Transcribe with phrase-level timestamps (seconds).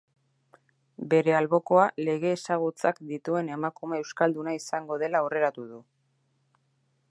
[1.11, 5.81] Bere albokoa lege ezagutzak dituen emakume euskalduna izango dela aurreratu du.